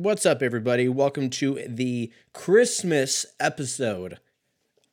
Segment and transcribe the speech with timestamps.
[0.00, 0.88] What's up, everybody?
[0.88, 4.20] Welcome to the Christmas episode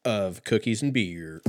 [0.03, 1.43] of Cookies and Beer.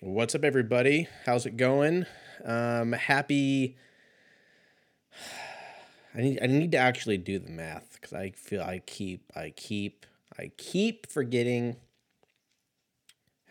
[0.00, 1.08] What's up, everybody?
[1.26, 2.06] How's it going?
[2.42, 3.76] Um, happy.
[6.14, 9.52] I need I need to actually do the math because I feel I keep I
[9.54, 10.06] keep
[10.38, 11.76] I keep forgetting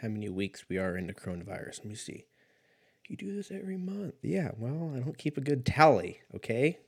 [0.01, 1.79] how many weeks we are into coronavirus.
[1.79, 2.25] Let me see.
[3.07, 4.15] You do this every month.
[4.21, 6.79] Yeah, well, I don't keep a good tally, okay?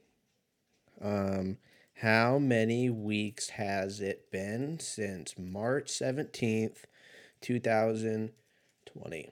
[1.02, 1.58] Um
[2.02, 6.86] how many weeks has it been since March 17th,
[7.42, 9.30] 2020?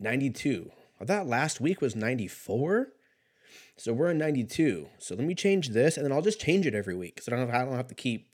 [0.00, 0.70] 92.
[1.00, 2.88] I thought last week was 94.
[3.76, 4.88] So we're in 92.
[4.98, 7.36] So let me change this and then I'll just change it every week because I
[7.36, 8.26] don't have, I don't have to keep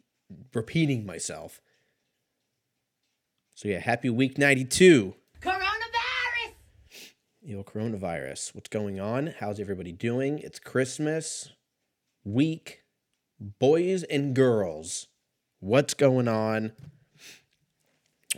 [0.55, 1.61] repeating myself.
[3.55, 5.15] So yeah, happy week 92.
[5.41, 6.53] Coronavirus!
[7.43, 8.55] Yo, coronavirus.
[8.55, 9.35] What's going on?
[9.39, 10.39] How's everybody doing?
[10.39, 11.51] It's Christmas
[12.25, 12.83] week.
[13.41, 15.09] Boys and girls.
[15.61, 16.73] What's going on?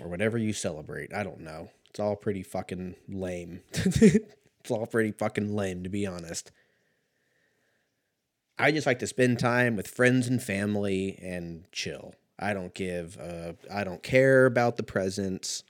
[0.01, 1.15] Or whatever you celebrate.
[1.15, 1.71] I don't know.
[1.91, 3.61] It's all pretty fucking lame.
[3.73, 6.51] it's all pretty fucking lame, to be honest.
[8.59, 12.15] I just like to spend time with friends and family and chill.
[12.39, 13.19] I don't give
[13.73, 15.63] I don't care about the presents.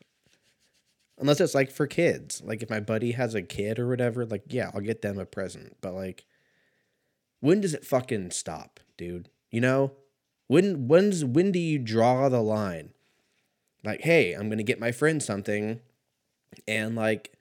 [1.18, 2.42] Unless it's like for kids.
[2.44, 5.27] Like if my buddy has a kid or whatever, like yeah, I'll get them a
[5.27, 5.77] present.
[5.80, 6.24] But like
[7.40, 9.28] when does it fucking stop, dude?
[9.50, 9.92] You know?
[10.46, 12.90] When when's when do you draw the line?
[13.82, 15.80] Like, hey, I'm gonna get my friend something
[16.66, 17.33] and like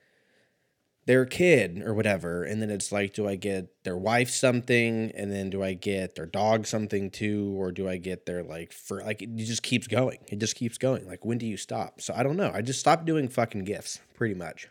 [1.06, 5.30] their kid or whatever and then it's like do i get their wife something and
[5.30, 9.02] then do i get their dog something too or do i get their like for
[9.02, 10.18] like it just keeps going.
[10.28, 11.06] It just keeps going.
[11.06, 12.00] Like when do you stop?
[12.00, 12.50] So i don't know.
[12.54, 14.68] I just stopped doing fucking gifts pretty much.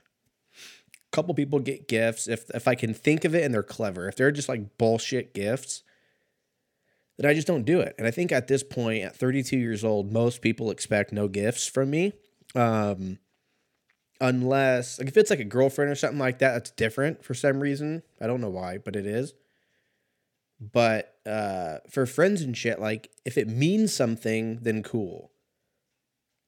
[0.95, 2.27] A couple people get gifts.
[2.27, 5.33] If if i can think of it and they're clever if they're just like bullshit
[5.33, 5.83] gifts
[7.17, 7.95] then i just don't do it.
[7.97, 11.67] And i think at this point at 32 years old most people expect no gifts
[11.67, 12.13] from me.
[12.55, 13.19] Um
[14.22, 17.59] unless like if it's like a girlfriend or something like that that's different for some
[17.59, 19.34] reason i don't know why but it is
[20.59, 25.31] but uh for friends and shit like if it means something then cool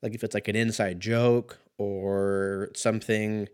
[0.01, 3.47] like if it's like an inside joke or something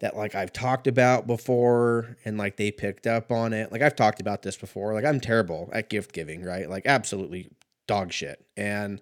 [0.00, 3.72] that like I've talked about before and like they picked up on it.
[3.72, 4.92] Like I've talked about this before.
[4.92, 6.68] Like I'm terrible at gift giving, right?
[6.68, 7.48] Like absolutely
[7.86, 8.44] dog shit.
[8.56, 9.00] And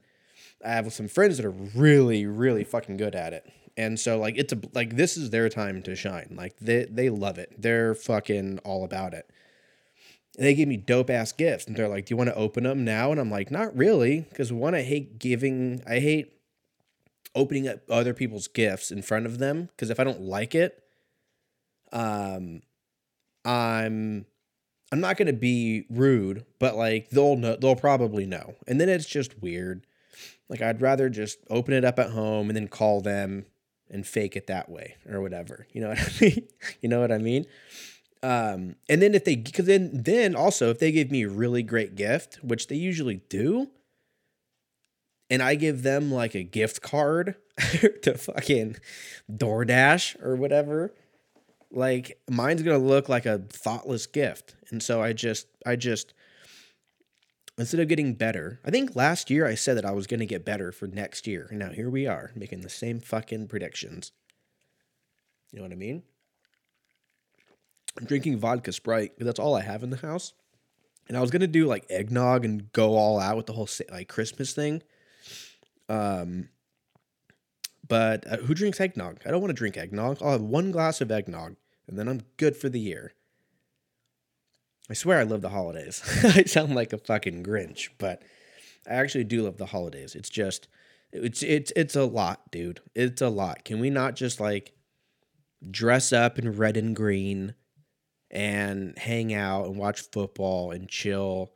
[0.65, 3.51] I have some friends that are really, really fucking good at it.
[3.77, 6.35] And so like it's a like this is their time to shine.
[6.37, 7.53] Like they they love it.
[7.59, 9.29] They're fucking all about it.
[10.37, 11.67] And they give me dope ass gifts.
[11.67, 13.11] And they're like do you want to open them now?
[13.11, 16.33] And i'm like not really because one i hate giving i hate
[17.35, 20.85] opening up other people's gifts in front of them because if i don't like it
[21.93, 22.63] um
[23.45, 24.25] i'm
[24.93, 28.55] i'm not going to be rude but like they'll know they'll probably know.
[28.67, 29.85] And then it's just weird
[30.49, 33.47] like i'd rather just open it up at home and then call them
[33.91, 35.67] and fake it that way or whatever.
[35.73, 36.49] You know what I mean?
[36.81, 37.47] you know what I mean?
[38.23, 41.63] Um, and then if they, because then, then also if they give me a really
[41.63, 43.69] great gift, which they usually do,
[45.31, 47.37] and I give them like a gift card
[48.03, 48.77] to fucking
[49.31, 50.95] DoorDash or whatever,
[51.71, 54.55] like mine's gonna look like a thoughtless gift.
[54.71, 56.15] And so I just, I just,
[57.59, 60.27] instead of getting better, I think last year I said that I was going to
[60.27, 61.47] get better for next year.
[61.51, 64.13] And now here we are making the same fucking predictions.
[65.53, 66.03] You know what I mean?
[67.99, 70.33] I'm drinking vodka Sprite because that's all I have in the house.
[71.07, 73.69] And I was going to do like eggnog and go all out with the whole
[73.91, 74.83] like Christmas thing.
[75.89, 76.49] Um,
[77.87, 79.21] but uh, who drinks eggnog?
[79.25, 80.19] I don't want to drink eggnog.
[80.23, 83.13] I'll have one glass of eggnog and then I'm good for the year.
[84.91, 86.03] I swear I love the holidays.
[86.25, 88.23] I sound like a fucking Grinch, but
[88.87, 90.15] I actually do love the holidays.
[90.15, 90.69] It's just
[91.13, 92.81] it's it's it's a lot, dude.
[92.95, 93.65] It's a lot.
[93.65, 94.73] Can we not just like
[95.71, 97.55] dress up in red and green
[98.31, 101.53] and hang out and watch football and chill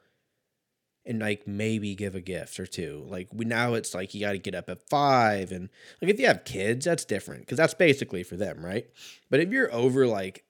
[1.04, 3.04] and like maybe give a gift or two.
[3.08, 5.68] Like we now it's like you got to get up at 5 and
[6.00, 8.86] like if you have kids, that's different cuz that's basically for them, right?
[9.28, 10.44] But if you're over like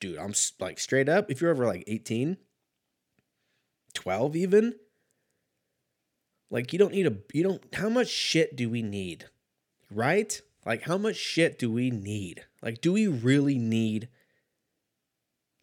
[0.00, 1.30] dude, I'm like straight up.
[1.30, 2.36] If you're over like 18,
[3.94, 4.74] 12 even,
[6.50, 9.26] like you don't need a, you don't, how much shit do we need?
[9.90, 10.40] Right?
[10.64, 12.44] Like how much shit do we need?
[12.62, 14.08] Like, do we really need,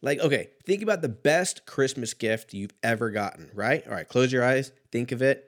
[0.00, 3.86] like, okay, think about the best Christmas gift you've ever gotten, right?
[3.86, 5.44] All right, close your eyes, think of it.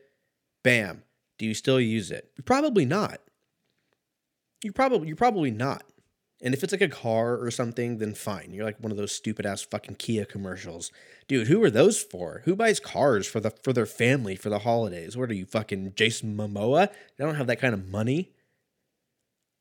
[0.63, 1.03] Bam.
[1.39, 2.31] Do you still use it?
[2.45, 3.21] Probably not.
[4.65, 5.85] You probably you're probably not.
[6.43, 8.53] And if it's like a car or something, then fine.
[8.53, 10.93] You're like one of those stupid ass fucking Kia commercials.
[11.29, 12.43] Dude, who are those for?
[12.45, 15.17] Who buys cars for the for their family for the holidays?
[15.17, 16.89] What are you fucking Jason Momoa?
[16.89, 18.33] I don't have that kind of money.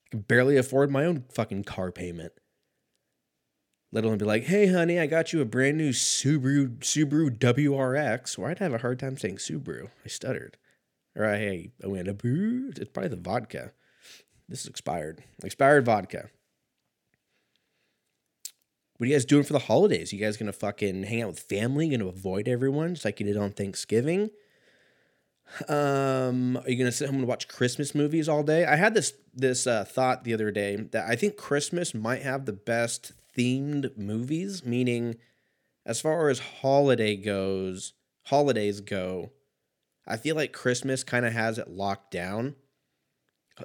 [0.07, 2.33] I can barely afford my own fucking car payment.
[3.93, 8.37] Let alone be like, hey honey, I got you a brand new Subaru Subaru WRX.
[8.37, 9.91] Or I'd have a hard time saying Subaru.
[10.03, 10.57] I stuttered.
[11.15, 12.73] Or I hey, I went a boo.
[12.75, 13.71] It's probably the vodka.
[14.49, 15.23] This is expired.
[15.41, 16.29] Expired vodka.
[18.97, 20.13] What are you guys doing for the holidays?
[20.13, 21.89] You guys gonna fucking hang out with family?
[21.89, 24.29] Gonna avoid everyone just like you did on Thanksgiving?
[25.67, 28.65] Um, are you gonna sit home and watch Christmas movies all day?
[28.65, 32.45] I had this this uh, thought the other day that I think Christmas might have
[32.45, 34.65] the best themed movies.
[34.65, 35.15] Meaning,
[35.85, 37.93] as far as holiday goes,
[38.27, 39.31] holidays go,
[40.07, 42.55] I feel like Christmas kind of has it locked down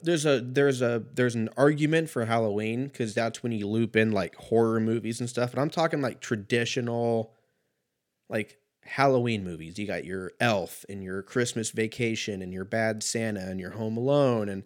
[0.02, 4.12] there's a there's a there's an argument for Halloween because that's when you loop in
[4.12, 5.50] like horror movies and stuff.
[5.50, 7.34] And I'm talking like traditional,
[8.28, 9.78] like Halloween movies.
[9.78, 13.96] You got your Elf and your Christmas Vacation and your Bad Santa and your Home
[13.96, 14.62] Alone and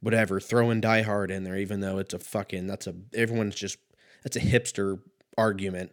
[0.00, 0.40] whatever.
[0.40, 3.78] Throwing Die Hard in there, even though it's a fucking that's a everyone's just
[4.24, 4.98] that's a hipster
[5.38, 5.92] argument.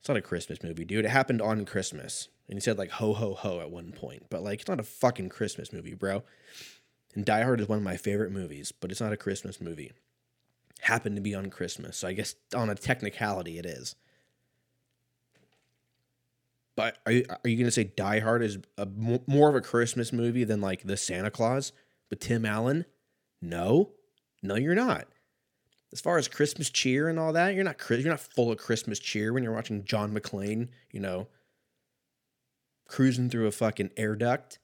[0.00, 1.06] It's not a Christmas movie, dude.
[1.06, 4.42] It happened on Christmas, and he said like ho ho ho at one point, but
[4.42, 6.22] like it's not a fucking Christmas movie, bro.
[7.14, 9.92] And Die Hard is one of my favorite movies, but it's not a Christmas movie.
[10.82, 13.96] Happened to be on Christmas, so I guess on a technicality it is.
[16.76, 18.86] But are you, are you going to say Die Hard is a,
[19.26, 21.72] more of a Christmas movie than like The Santa Claus
[22.08, 22.86] with Tim Allen?
[23.42, 23.90] No,
[24.42, 25.06] no, you're not.
[25.92, 28.98] As far as Christmas cheer and all that, you're not you're not full of Christmas
[28.98, 31.26] cheer when you're watching John McClane, you know,
[32.86, 34.58] cruising through a fucking air duct.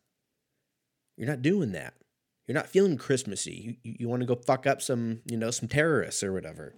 [1.17, 1.95] You're not doing that.
[2.47, 3.79] You're not feeling Christmassy.
[3.83, 6.75] You, you want to go fuck up some, you know, some terrorists or whatever.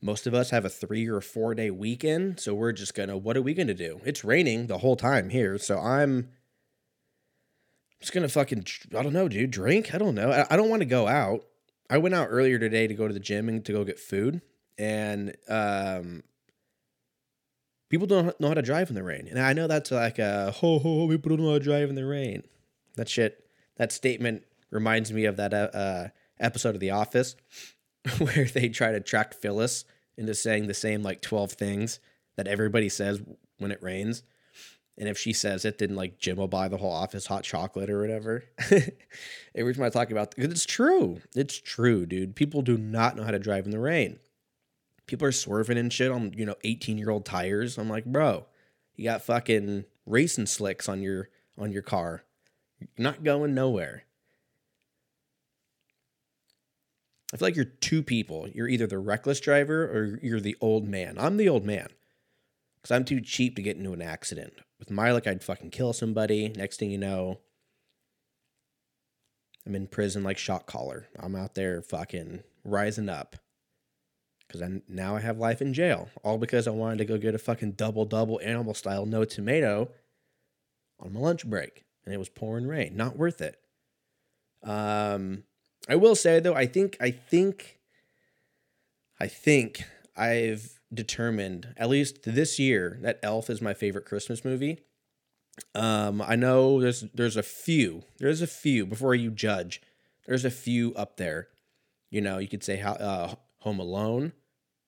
[0.00, 3.16] Most of us have a three or four day weekend, so we're just gonna.
[3.16, 4.00] What are we gonna do?
[4.04, 6.28] It's raining the whole time here, so I'm
[8.00, 8.66] just gonna fucking.
[8.94, 9.50] I don't know, dude.
[9.50, 9.94] Drink.
[9.94, 10.30] I don't know.
[10.30, 11.46] I, I don't want to go out.
[11.88, 14.42] I went out earlier today to go to the gym and to go get food,
[14.76, 16.22] and um,
[17.94, 19.28] people don't know how to drive in the rain.
[19.30, 21.94] And I know that's like a ho ho, people don't know how to drive in
[21.94, 22.42] the rain.
[22.96, 23.46] That shit,
[23.76, 24.42] that statement
[24.72, 26.08] reminds me of that uh, uh
[26.40, 27.36] episode of The Office
[28.18, 29.84] where they try to track Phyllis
[30.16, 32.00] into saying the same like 12 things
[32.36, 33.22] that everybody says
[33.58, 34.24] when it rains.
[34.98, 37.90] And if she says it, then like Jim will buy the whole office hot chocolate
[37.90, 38.42] or whatever.
[39.54, 42.34] Every time I talk about, it's true, it's true, dude.
[42.34, 44.18] People do not know how to drive in the rain
[45.06, 47.78] people are swerving and shit on you know 18 year old tires.
[47.78, 48.46] I'm like bro
[48.96, 51.28] you got fucking racing slicks on your
[51.58, 52.24] on your car.
[52.78, 54.04] You're not going nowhere.
[57.32, 58.48] I feel like you're two people.
[58.48, 61.16] You're either the reckless driver or you're the old man.
[61.18, 61.88] I'm the old man.
[62.76, 64.54] Because i'm too cheap to get into an accident.
[64.78, 66.48] With my like i'd fucking kill somebody.
[66.48, 67.40] Next thing you know
[69.66, 73.36] i'm in prison like shot caller i'm out there fucking rising up
[74.54, 77.34] because I now I have life in jail, all because I wanted to go get
[77.34, 79.90] a fucking double double animal style no tomato
[81.00, 82.96] on my lunch break, and it was pouring rain.
[82.96, 83.58] Not worth it.
[84.62, 85.44] Um,
[85.88, 87.78] I will say though, I think I think
[89.20, 89.82] I think
[90.16, 94.80] I've determined at least this year that Elf is my favorite Christmas movie.
[95.74, 98.02] Um, I know there's there's a few.
[98.18, 99.82] There's a few before you judge.
[100.26, 101.48] There's a few up there.
[102.10, 103.34] You know, you could say how uh,
[103.64, 104.32] Home Alone,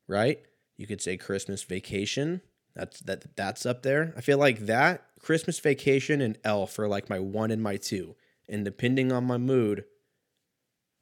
[0.08, 0.40] right?
[0.76, 2.42] You could say Christmas Vacation.
[2.74, 4.12] That's that that's up there.
[4.16, 8.14] I feel like that Christmas Vacation and Elf are like my one and my two.
[8.48, 9.84] And depending on my mood,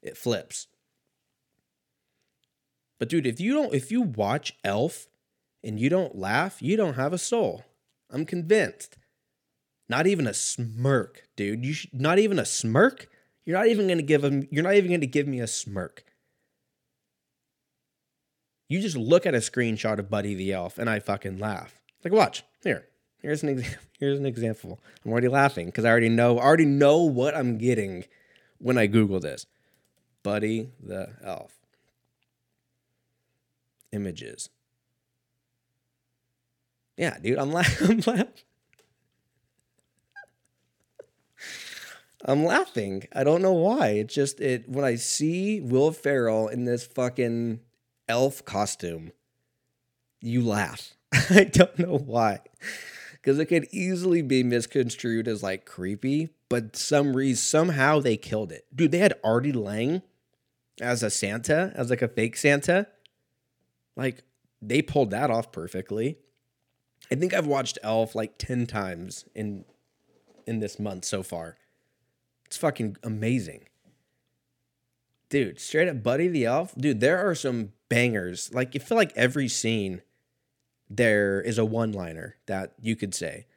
[0.01, 0.67] it flips.
[2.97, 5.07] But dude, if you don't if you watch Elf
[5.63, 7.65] and you don't laugh, you don't have a soul.
[8.09, 8.97] I'm convinced.
[9.89, 11.65] Not even a smirk, dude.
[11.65, 13.09] You not even a smirk?
[13.45, 16.03] You're not even to give him you're not even to give me a smirk.
[18.67, 21.81] You just look at a screenshot of Buddy the Elf and I fucking laugh.
[22.03, 22.87] Like, watch here.
[23.21, 23.79] Here's an example.
[23.99, 24.79] Here's an example.
[25.03, 26.37] I'm already laughing because I already know.
[26.37, 28.05] I already know what I'm getting
[28.57, 29.45] when I Google this.
[30.21, 31.53] Buddy the Elf.
[33.91, 34.49] Images.
[36.97, 38.03] Yeah, dude, I'm, laughing.
[38.07, 38.27] I'm laughing.
[42.23, 43.07] I'm laughing.
[43.13, 43.89] I don't know why.
[43.89, 47.59] It just it when I see Will Ferrell in this fucking
[48.07, 49.11] elf costume,
[50.21, 50.95] you laugh.
[51.29, 52.39] I don't know why.
[53.13, 58.51] because it could easily be misconstrued as like creepy, but some reason somehow they killed
[58.51, 58.65] it.
[58.73, 60.01] Dude, they had Artie Lange
[60.79, 62.87] as a Santa, as like a fake Santa.
[63.95, 64.23] Like
[64.61, 66.17] they pulled that off perfectly.
[67.11, 69.65] I think I've watched Elf like 10 times in
[70.47, 71.57] in this month so far.
[72.45, 73.65] It's fucking amazing.
[75.29, 76.75] Dude, straight up Buddy the Elf.
[76.75, 78.53] Dude, there are some bangers.
[78.53, 80.01] Like you feel like every scene
[80.89, 83.47] there is a one-liner that you could say.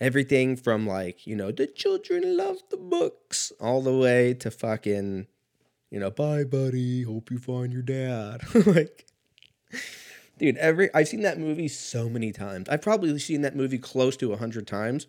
[0.00, 5.26] Everything from like, you know, the children love the books all the way to fucking
[5.90, 8.42] you know, bye buddy, hope you find your dad.
[8.66, 9.06] like
[10.38, 12.68] dude, every I've seen that movie so many times.
[12.68, 15.06] I've probably seen that movie close to a hundred times.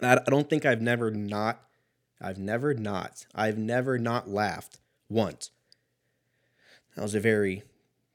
[0.00, 1.62] And I, I don't think I've never not,
[2.22, 5.50] I've never not, I've never not laughed once.
[6.94, 7.64] That was a very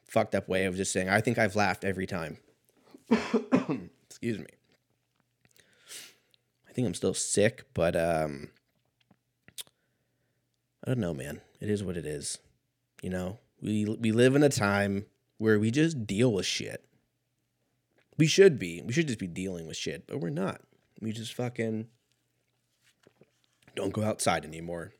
[0.06, 2.38] fucked up way of just saying, I think I've laughed every time.
[3.10, 4.48] Excuse me.
[6.70, 8.50] I think I'm still sick, but um,
[10.86, 11.42] I don't know, man.
[11.60, 12.38] It is what it is.
[13.02, 15.06] You know, we we live in a time
[15.38, 16.86] where we just deal with shit.
[18.18, 18.82] We should be.
[18.84, 20.62] We should just be dealing with shit, but we're not.
[21.02, 21.88] We just fucking
[23.78, 24.92] don't go outside anymore.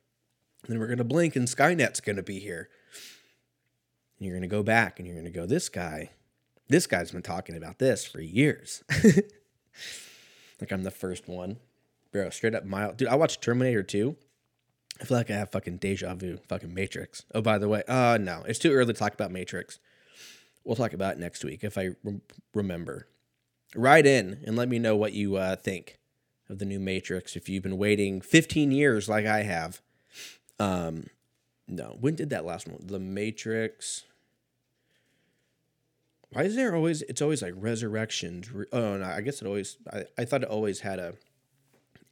[0.64, 2.70] And then we're going to blink and Skynet's going to be here.
[4.18, 6.12] And you're going to go back and you're going to go, this guy,
[6.70, 8.84] this guy's been talking about this for years.
[10.62, 11.58] like I'm the first one.
[12.12, 12.94] Bro, straight up mile.
[12.94, 14.16] Dude, I watched Terminator 2.
[15.00, 17.24] I feel like I have fucking deja vu, fucking Matrix.
[17.36, 19.80] Oh, by the way, uh, no, it's too early to talk about Matrix.
[20.64, 22.22] We'll talk about it next week if I re-
[22.54, 23.08] remember.
[23.76, 26.00] Write in and let me know what you uh, think
[26.50, 27.36] of the new Matrix.
[27.36, 29.82] If you've been waiting 15 years like I have.
[30.60, 31.08] Um,
[31.68, 32.80] no, when did that last one?
[32.86, 34.04] The Matrix.
[36.32, 37.02] Why is there always?
[37.04, 38.50] It's always like resurrections.
[38.72, 39.78] Oh no, I guess it always.
[39.92, 41.16] I, I thought it always had a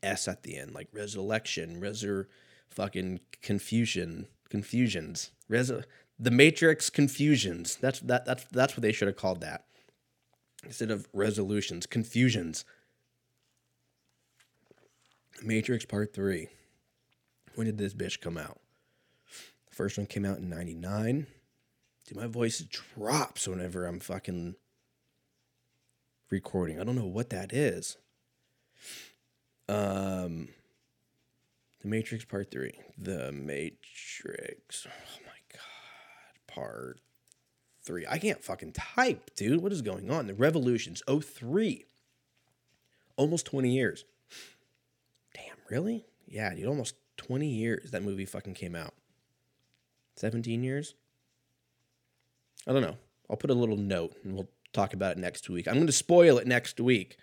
[0.03, 2.27] S at the end, like resurrection, resur,
[2.69, 5.71] fucking confusion, confusions, res,
[6.19, 7.75] the Matrix confusions.
[7.75, 9.65] That's that that's that's what they should have called that.
[10.63, 12.65] Instead of resolutions, confusions.
[15.43, 16.47] Matrix Part 3.
[17.55, 18.59] When did this bitch come out?
[19.69, 21.27] The first one came out in 99.
[22.07, 24.55] Dude, my voice drops whenever I'm fucking
[26.29, 26.79] recording.
[26.79, 27.97] I don't know what that is.
[29.67, 30.49] Um
[31.81, 32.73] The Matrix Part 3.
[32.97, 34.85] The Matrix.
[34.87, 35.59] Oh my god.
[36.47, 36.99] part
[37.85, 38.05] three.
[38.09, 39.61] I can't fucking type, dude.
[39.61, 40.27] What is going on?
[40.27, 41.85] The Revolutions, 03.
[43.15, 44.05] Almost 20 years.
[45.35, 46.05] Damn, really?
[46.27, 48.93] Yeah, dude, almost 20 years that movie fucking came out.
[50.15, 50.95] 17 years?
[52.67, 52.97] I don't know.
[53.29, 55.67] I'll put a little note and we'll talk about it next week.
[55.67, 57.17] I'm going to spoil it next week.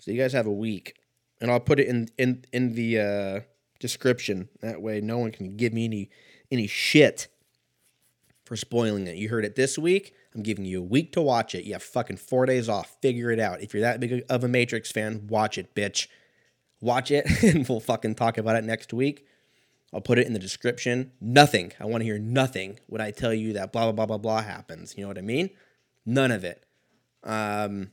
[0.00, 0.96] So you guys have a week.
[1.40, 3.40] And I'll put it in in in the uh,
[3.80, 4.48] description.
[4.60, 6.10] That way no one can give me any
[6.52, 7.26] any shit
[8.44, 9.16] for spoiling it.
[9.16, 10.14] You heard it this week.
[10.34, 11.64] I'm giving you a week to watch it.
[11.64, 12.96] You have fucking four days off.
[13.02, 13.60] Figure it out.
[13.60, 16.06] If you're that big of a Matrix fan, watch it, bitch.
[16.82, 19.26] Watch it, and we'll fucking talk about it next week.
[19.94, 21.12] I'll put it in the description.
[21.20, 21.72] Nothing.
[21.80, 24.42] I want to hear nothing when I tell you that blah blah blah blah blah
[24.42, 24.94] happens.
[24.96, 25.48] You know what I mean?
[26.04, 26.66] None of it.
[27.24, 27.92] Um.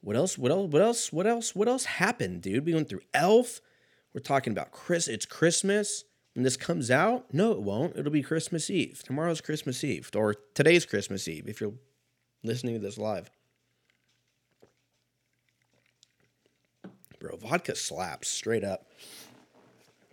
[0.00, 0.36] What else?
[0.36, 0.70] What else?
[0.70, 1.12] What else?
[1.12, 1.54] What else?
[1.54, 2.66] What else happened, dude?
[2.66, 3.60] We went through Elf.
[4.12, 5.08] We're talking about Chris.
[5.08, 6.04] It's Christmas
[6.36, 7.96] when this comes out, no, it won't.
[7.96, 9.02] It'll be Christmas Eve.
[9.02, 11.72] Tomorrow's Christmas Eve, or today's Christmas Eve if you're
[12.44, 13.30] listening to this live.
[17.18, 18.86] Bro, vodka slaps straight up.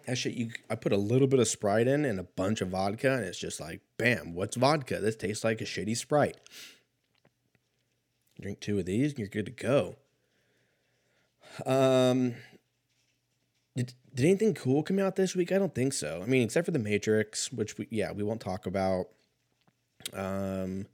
[0.06, 2.70] That shit, you I put a little bit of Sprite in and a bunch of
[2.70, 5.00] vodka, and it's just like, bam, what's vodka?
[5.00, 6.38] This tastes like a shitty Sprite.
[8.42, 9.96] Drink two of these, and you're good to go.
[11.66, 12.36] Um,
[13.76, 15.52] did, did anything cool come out this week?
[15.52, 16.22] I don't think so.
[16.22, 19.08] I mean, except for the Matrix, which we yeah we won't talk about.
[20.14, 20.88] Um,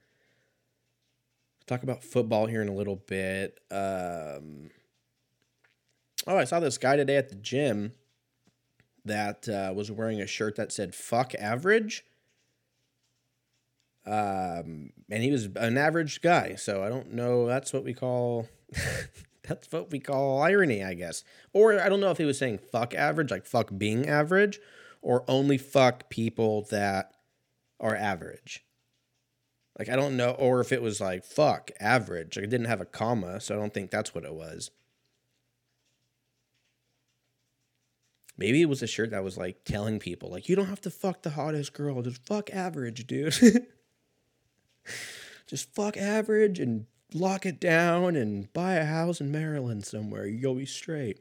[1.65, 3.59] talk about football here in a little bit.
[3.71, 4.69] Um,
[6.29, 7.93] oh, I saw this guy today at the gym
[9.03, 12.05] that uh, was wearing a shirt that said "fuck average."
[14.05, 17.45] Um, and he was an average guy, so I don't know.
[17.45, 18.47] That's what we call
[19.43, 21.23] that's what we call irony, I guess.
[21.51, 24.59] Or I don't know if he was saying fuck average, like fuck being average,
[25.01, 27.11] or only fuck people that
[27.79, 28.63] are average.
[29.77, 32.37] Like I don't know, or if it was like fuck average.
[32.37, 34.69] Like it didn't have a comma, so I don't think that's what it was.
[38.39, 40.89] Maybe it was a shirt that was like telling people, like, you don't have to
[40.89, 43.35] fuck the hottest girl, just fuck average, dude.
[45.45, 50.25] just fuck average and lock it down and buy a house in Maryland somewhere.
[50.25, 51.19] You'll be straight.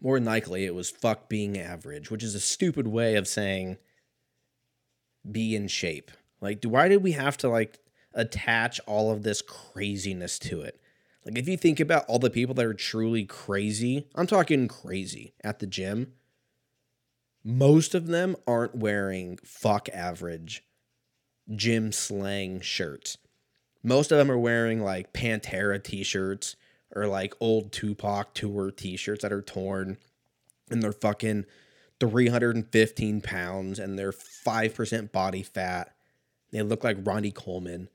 [0.00, 3.76] More than likely, it was fuck being average, which is a stupid way of saying
[5.30, 6.10] be in shape.
[6.40, 7.80] Like, why did we have to like
[8.14, 10.80] attach all of this craziness to it?
[11.24, 15.34] Like, if you think about all the people that are truly crazy, I'm talking crazy
[15.42, 16.12] at the gym,
[17.42, 20.64] most of them aren't wearing fuck average
[21.54, 23.18] gym slang shirts.
[23.82, 26.56] Most of them are wearing like Pantera t shirts
[26.94, 29.98] or like old Tupac tour t shirts that are torn
[30.70, 31.44] and they're fucking
[32.00, 35.94] 315 pounds and they're 5% body fat.
[36.50, 37.88] They look like Ronnie Coleman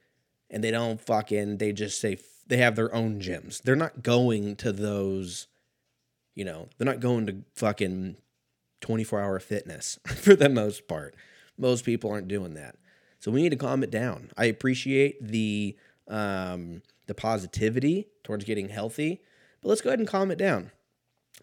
[0.49, 2.15] and they don't fucking, they just say
[2.49, 3.61] they have their own gyms.
[3.61, 5.47] They're not going to those,
[6.35, 8.17] you know, they're not going to fucking
[8.81, 11.15] 24 hour fitness for the most part.
[11.57, 12.75] Most people aren't doing that.
[13.19, 14.31] So we need to calm it down.
[14.37, 15.77] I appreciate the
[16.07, 19.21] um, the positivity towards getting healthy,
[19.61, 20.71] but let's go ahead and calm it down.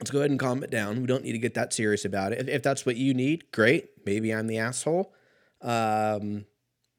[0.01, 1.01] Let's go ahead and calm it down.
[1.01, 2.41] We don't need to get that serious about it.
[2.41, 3.91] If, if that's what you need, great.
[4.05, 5.15] Maybe I'm the asshole.
[5.63, 6.47] Um,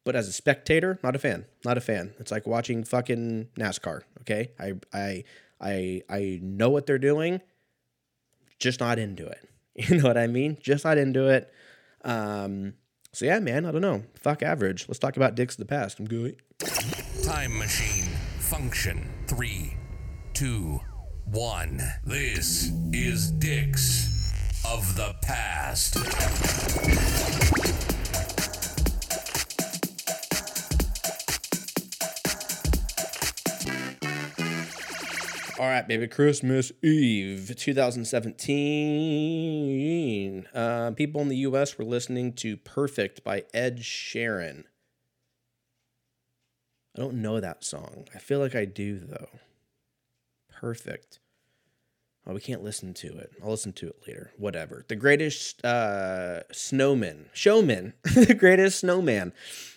[0.08, 1.46] but as a spectator, not a fan.
[1.66, 2.14] Not a fan.
[2.18, 4.04] It's like watching fucking NASCAR.
[4.22, 5.26] Okay, I I
[5.60, 7.42] I I know what they're doing,
[8.58, 9.44] just not into it.
[9.76, 10.58] You know what I mean?
[10.60, 11.52] Just not into it.
[12.04, 12.74] Um,
[13.14, 14.06] so yeah, man, I don't know.
[14.16, 14.88] Fuck average.
[14.88, 16.00] Let's talk about dicks of the past.
[16.00, 16.42] I'm good.
[17.24, 18.06] Time machine
[18.40, 19.76] function three,
[20.34, 20.80] two,
[21.26, 21.80] one.
[22.06, 24.08] This is dicks
[24.66, 25.98] of the past.
[35.60, 36.08] All right, baby.
[36.08, 40.46] Christmas Eve 2017.
[40.54, 41.80] Uh, people in the U.S.
[41.80, 44.66] were listening to Perfect by Ed Sheeran.
[46.96, 48.06] I don't know that song.
[48.14, 49.30] I feel like I do, though.
[50.52, 51.18] Perfect.
[52.28, 53.32] Oh, we can't listen to it.
[53.44, 54.32] I'll listen to it later.
[54.38, 54.86] Whatever.
[54.88, 59.34] The greatest uh, snowman, showman, the greatest snowman.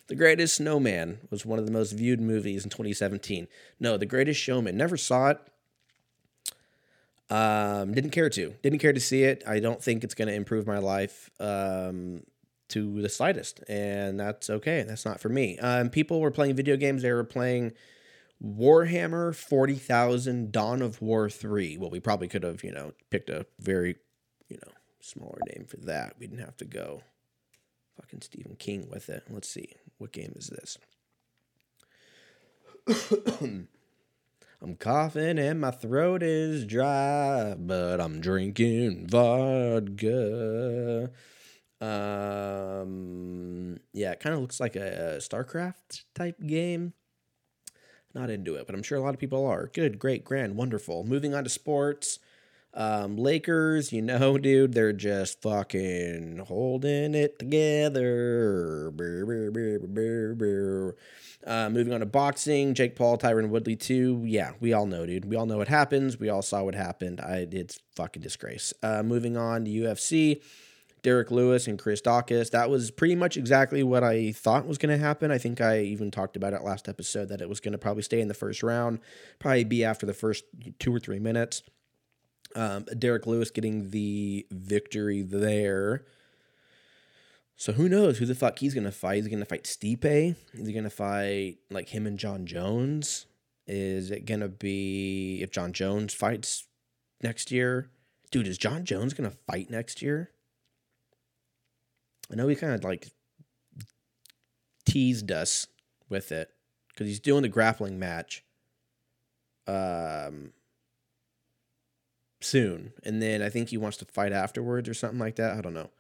[0.09, 3.47] The Greatest Snowman was one of the most viewed movies in 2017.
[3.79, 4.77] No, The Greatest Showman.
[4.77, 5.39] Never saw it.
[7.31, 8.55] Um, didn't care to.
[8.63, 9.45] Didn't care to see it.
[9.47, 12.25] I don't think it's going to improve my life um,
[12.71, 14.83] to the slightest, and that's okay.
[14.83, 15.59] That's not for me.
[15.61, 17.03] Um, people were playing video games.
[17.03, 17.73] They were playing
[18.45, 21.77] Warhammer Forty Thousand: Dawn of War Three.
[21.77, 23.97] Well, we probably could have, you know, picked a very,
[24.49, 26.15] you know, smaller name for that.
[26.19, 27.03] We didn't have to go
[27.97, 29.25] fucking Stephen King with it.
[29.31, 29.75] Let's see.
[29.99, 30.79] What game is this?
[34.63, 41.11] I'm coughing and my throat is dry, but I'm drinking vodka.
[41.81, 46.93] Um, yeah, it kind of looks like a, a StarCraft type game.
[48.13, 49.71] Not into it, but I'm sure a lot of people are.
[49.73, 51.05] Good, great, grand, wonderful.
[51.05, 52.19] Moving on to sports.
[52.73, 58.93] Um, Lakers, you know, dude, they're just fucking holding it together.
[61.47, 64.23] Uh, moving on to boxing, Jake Paul, Tyron Woodley too.
[64.27, 65.25] Yeah, we all know, dude.
[65.25, 66.19] We all know what happens.
[66.19, 67.21] We all saw what happened.
[67.21, 68.75] I it's fucking disgrace.
[68.83, 70.43] Uh, moving on to UFC,
[71.03, 72.51] Derrick Lewis and Chris Daukaus.
[72.51, 75.31] That was pretty much exactly what I thought was going to happen.
[75.31, 78.03] I think I even talked about it last episode that it was going to probably
[78.03, 79.01] stay in the first round,
[79.39, 80.45] probably be after the first
[80.79, 81.63] two or three minutes.
[82.57, 86.05] Um, Derrick Lewis getting the victory there.
[87.57, 89.19] So who knows who the fuck he's gonna fight?
[89.19, 90.35] Is he gonna fight Stipe?
[90.55, 93.27] Is he gonna fight like him and Jon Jones?
[93.67, 96.67] Is it gonna be if Jon Jones fights
[97.23, 97.91] next year?
[98.31, 100.31] Dude, is Jon Jones gonna fight next year?
[102.33, 103.11] I know he kind of like
[104.87, 105.67] teased us
[106.09, 106.51] with it
[106.89, 108.43] because he's doing the grappling match
[109.67, 110.53] um
[112.51, 115.57] soon, and then I think he wants to fight afterwards or something like that.
[115.57, 115.91] I don't know.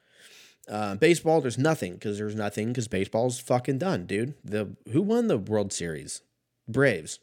[0.69, 4.35] Uh, baseball, there's nothing because there's nothing because baseball's fucking done, dude.
[4.45, 6.23] The who won the World Series?
[6.69, 7.19] Braves.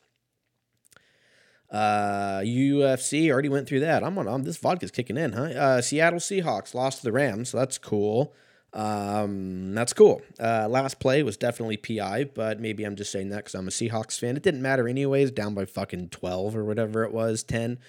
[1.70, 4.04] Uh, UFC already went through that.
[4.04, 4.28] I'm on.
[4.28, 5.44] I'm, this vodka's kicking in, huh?
[5.44, 8.34] Uh, Seattle Seahawks lost to the Rams, so that's cool.
[8.74, 10.22] Um, that's cool.
[10.40, 13.72] Uh, last play was definitely PI, but maybe I'm just saying that because I'm a
[13.72, 14.38] Seahawks fan.
[14.38, 15.32] It didn't matter anyways.
[15.32, 17.80] Down by fucking twelve or whatever it was, ten.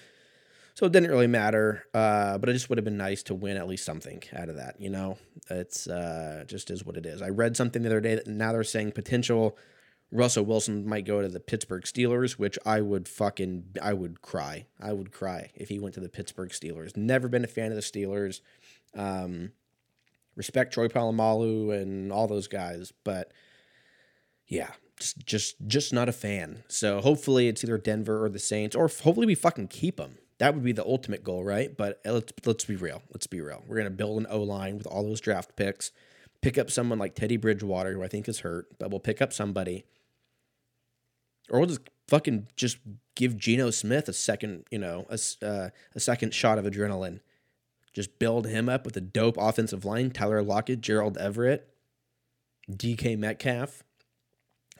[0.79, 3.57] So it didn't really matter, uh, but it just would have been nice to win
[3.57, 4.79] at least something out of that.
[4.79, 5.17] You know,
[5.49, 7.21] it's uh, just is what it is.
[7.21, 9.57] I read something the other day that now they're saying potential
[10.09, 14.67] Russell Wilson might go to the Pittsburgh Steelers, which I would fucking I would cry.
[14.79, 16.95] I would cry if he went to the Pittsburgh Steelers.
[16.95, 18.39] Never been a fan of the Steelers.
[18.95, 19.51] Um,
[20.37, 23.33] respect Troy Polamalu and all those guys, but
[24.47, 26.63] yeah, just just just not a fan.
[26.69, 30.19] So hopefully it's either Denver or the Saints, or hopefully we fucking keep them.
[30.39, 31.75] That would be the ultimate goal, right?
[31.75, 33.03] But uh, let's let's be real.
[33.11, 33.63] Let's be real.
[33.67, 35.91] We're gonna build an O line with all those draft picks.
[36.41, 39.33] Pick up someone like Teddy Bridgewater, who I think is hurt, but we'll pick up
[39.33, 39.83] somebody,
[41.49, 42.77] or we'll just fucking just
[43.15, 47.19] give Geno Smith a second, you know, a uh, a second shot of adrenaline.
[47.93, 50.11] Just build him up with a dope offensive line.
[50.11, 51.67] Tyler Lockett, Gerald Everett,
[52.71, 53.83] DK Metcalf.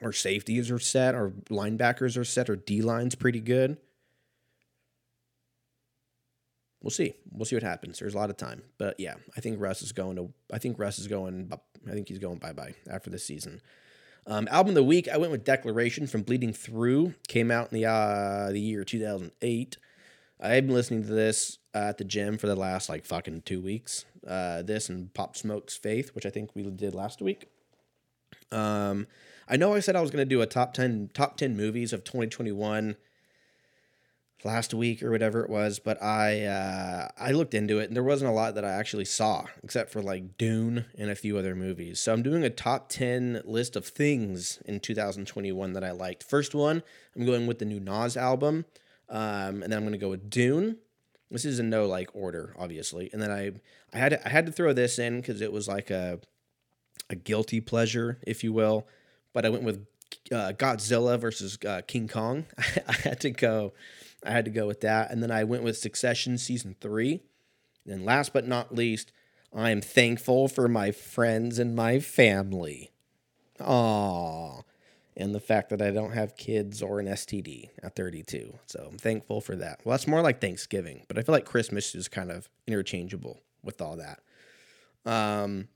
[0.02, 1.14] Our safeties are set.
[1.14, 2.48] Our linebackers are set.
[2.48, 3.76] Our D line's pretty good.
[6.82, 7.14] We'll see.
[7.30, 7.98] We'll see what happens.
[7.98, 10.32] There's a lot of time, but yeah, I think Russ is going to.
[10.52, 11.52] I think Russ is going.
[11.86, 13.60] I think he's going bye bye after this season.
[14.26, 17.14] Um, album of the week, I went with Declaration from Bleeding Through.
[17.28, 19.76] Came out in the uh, the year 2008.
[20.42, 23.60] I've been listening to this uh, at the gym for the last like fucking two
[23.60, 24.06] weeks.
[24.26, 27.46] Uh, this and Pop Smoke's Faith, which I think we did last week.
[28.52, 29.06] Um,
[29.48, 31.92] I know I said I was going to do a top 10 top 10 movies
[31.92, 32.96] of 2021
[34.44, 38.02] last week or whatever it was, but I uh, I looked into it and there
[38.02, 41.54] wasn't a lot that I actually saw except for like Dune and a few other
[41.54, 42.00] movies.
[42.00, 46.22] So I'm doing a top 10 list of things in 2021 that I liked.
[46.22, 46.82] First one,
[47.14, 48.64] I'm going with the new Nas album.
[49.10, 50.76] Um, and then I'm going to go with Dune.
[51.30, 53.10] This is in no like order, obviously.
[53.12, 53.52] And then I
[53.92, 56.20] I had to, I had to throw this in because it was like a
[57.08, 58.86] a guilty pleasure, if you will.
[59.32, 59.86] But I went with
[60.32, 62.46] uh, Godzilla versus uh, King Kong.
[62.88, 63.72] I had to go.
[64.24, 67.20] I had to go with that, and then I went with Succession season three.
[67.86, 69.12] And last but not least,
[69.54, 72.90] I am thankful for my friends and my family.
[73.58, 74.64] Aww
[75.20, 78.58] and the fact that I don't have kids or an STD at 32.
[78.66, 79.80] So I'm thankful for that.
[79.84, 83.82] Well, that's more like Thanksgiving, but I feel like Christmas is kind of interchangeable with
[83.82, 84.20] all that.
[85.04, 85.68] Um,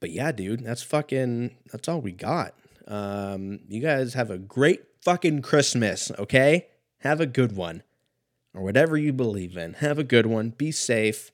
[0.00, 2.54] but yeah, dude, that's fucking that's all we got.
[2.88, 6.66] Um, you guys have a great fucking Christmas, okay?
[7.06, 7.84] Have a good one.
[8.52, 9.74] Or whatever you believe in.
[9.74, 10.50] Have a good one.
[10.50, 11.30] Be safe.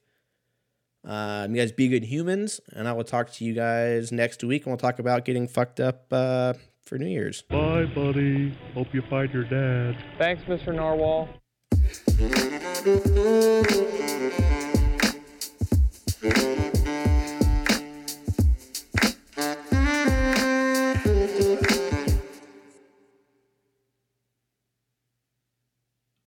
[1.03, 4.67] Um, you guys be good humans, and I will talk to you guys next week,
[4.67, 6.53] and we'll talk about getting fucked up uh,
[6.85, 7.41] for New Year's.
[7.43, 8.55] Bye, buddy.
[8.75, 9.97] Hope you find your dad.
[10.19, 10.75] Thanks, Mr.
[10.75, 11.31] Narwhal.